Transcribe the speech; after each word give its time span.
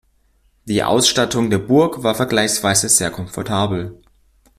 Die 0.65 0.81
Ausstattung 0.83 1.51
der 1.51 1.59
Burg 1.59 2.01
war 2.01 2.15
vergleichsweise 2.15 2.89
sehr 2.89 3.11
komfortabel. 3.11 4.01